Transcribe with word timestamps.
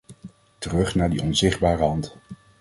Terug 0.57 0.93
naar 0.95 1.09
die 1.09 1.21
onzichtbare 1.21 1.83
hand. 1.83 2.17